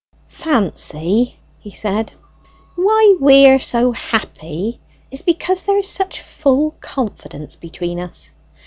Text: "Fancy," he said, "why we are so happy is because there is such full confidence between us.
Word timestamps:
"Fancy," 0.27 1.39
he 1.59 1.69
said, 1.69 2.13
"why 2.75 3.15
we 3.19 3.45
are 3.45 3.59
so 3.59 3.91
happy 3.91 4.81
is 5.11 5.21
because 5.21 5.63
there 5.65 5.77
is 5.77 5.87
such 5.89 6.19
full 6.21 6.71
confidence 6.81 7.55
between 7.55 7.99
us. 7.99 8.31